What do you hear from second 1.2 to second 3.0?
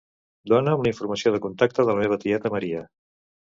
de contacte de la meva tieta Maria.